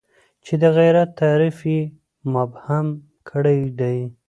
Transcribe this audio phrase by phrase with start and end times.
[0.45, 1.81] چې د غیرت تعریف یې
[2.33, 2.87] مبهم
[3.29, 3.99] کړی دی.